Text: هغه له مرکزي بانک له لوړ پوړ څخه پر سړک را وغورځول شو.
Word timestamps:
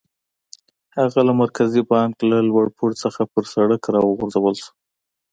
هغه 0.97 1.19
له 1.27 1.33
مرکزي 1.41 1.81
بانک 1.91 2.13
له 2.31 2.37
لوړ 2.49 2.65
پوړ 2.77 2.91
څخه 3.03 3.21
پر 3.33 3.43
سړک 3.53 3.81
را 3.93 4.01
وغورځول 4.05 4.55
شو. 4.63 4.71